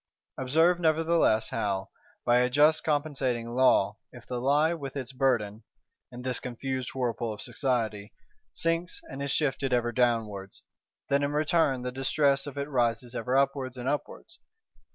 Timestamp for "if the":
4.11-4.41